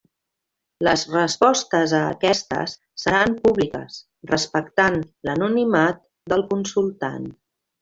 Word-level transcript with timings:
Les 0.85 1.01
respostes 1.15 1.93
a 1.97 1.99
aquestes 2.13 2.73
seran 3.03 3.37
públiques, 3.45 3.99
respectant 4.33 4.99
l'anonimat 5.31 6.03
del 6.35 6.47
consultant. 6.57 7.33